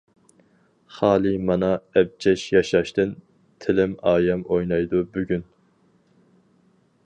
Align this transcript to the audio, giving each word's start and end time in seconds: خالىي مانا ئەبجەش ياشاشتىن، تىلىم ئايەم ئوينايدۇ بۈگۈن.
خالىي 0.99 1.35
مانا 1.49 1.69
ئەبجەش 1.99 2.45
ياشاشتىن، 2.55 3.13
تىلىم 3.65 3.95
ئايەم 4.13 4.43
ئوينايدۇ 4.55 5.05
بۈگۈن. 5.19 5.49